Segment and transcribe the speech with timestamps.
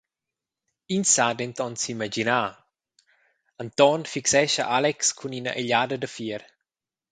[0.95, 2.49] Ins sa denton s’imaginar…»,
[3.63, 6.41] Anton fixescha Alex cun ina egliada da fier.